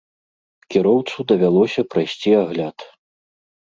[0.75, 2.77] Кіроўцу давялося прайсці агляд.